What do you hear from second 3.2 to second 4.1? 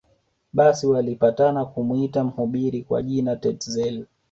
Tetzel